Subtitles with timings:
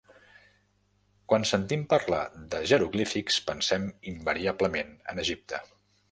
[1.33, 2.21] Quan sentim parlar
[2.53, 5.61] de jeroglífics pensem invariablement en Egipte.